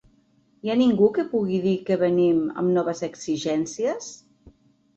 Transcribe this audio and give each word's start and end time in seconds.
Hi 0.67 0.71
ha 0.73 0.77
ningú 0.79 1.09
que 1.17 1.25
pugui 1.33 1.59
dir 1.67 1.75
que 1.91 1.99
venim 2.05 2.41
amb 2.63 2.73
noves 2.81 3.07
exigències? 3.11 4.13